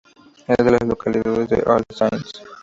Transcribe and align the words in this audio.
Es 0.47 0.57
de 0.57 0.71
la 0.71 0.79
localidad 0.79 1.45
de 1.47 1.61
All 1.63 1.83
Saints. 1.93 2.43